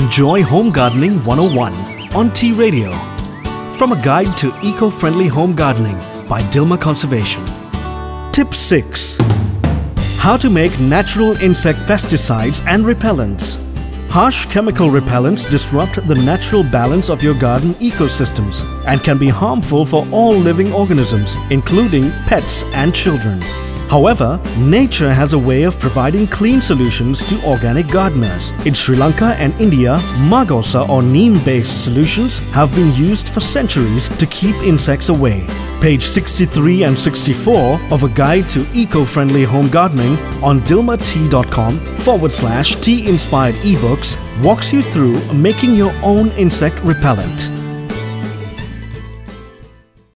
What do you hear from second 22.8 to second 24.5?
children. However,